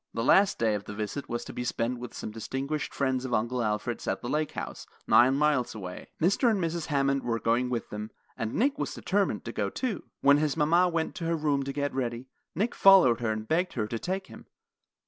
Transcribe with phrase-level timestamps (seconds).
[0.15, 3.35] The last day of the visit was to be spent with some distinguished friends of
[3.35, 6.09] Uncle Alfred's at the Lake House, nine miles away.
[6.19, 6.49] Mr.
[6.49, 6.87] and Mrs.
[6.87, 10.05] Hammond were going with them, and Nick was determined to go, too.
[10.21, 12.25] When his mama went to her room to get ready,
[12.55, 14.47] Nick followed her and begged her to take him.